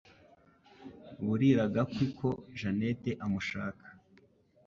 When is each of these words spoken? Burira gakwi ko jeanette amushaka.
Burira 1.25 1.65
gakwi 1.73 2.05
ko 2.17 2.29
jeanette 2.57 3.11
amushaka. 3.25 3.85